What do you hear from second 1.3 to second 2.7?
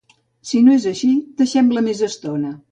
deixem-la més estona.